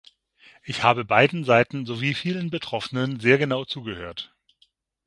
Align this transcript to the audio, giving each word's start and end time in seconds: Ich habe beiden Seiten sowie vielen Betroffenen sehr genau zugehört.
Ich 0.63 0.81
habe 0.81 1.05
beiden 1.05 1.43
Seiten 1.43 1.85
sowie 1.85 2.15
vielen 2.15 2.49
Betroffenen 2.49 3.19
sehr 3.19 3.37
genau 3.37 3.65
zugehört. 3.65 4.33